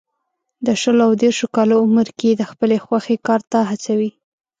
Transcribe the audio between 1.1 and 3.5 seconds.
دېرشو کالو عمر کې یې د خپلې خوښې کار